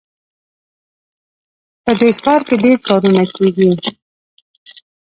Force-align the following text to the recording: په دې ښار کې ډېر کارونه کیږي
په 1.83 1.91
دې 1.99 2.09
ښار 2.21 2.41
کې 2.47 2.55
ډېر 2.63 2.77
کارونه 2.87 3.23
کیږي 3.35 3.69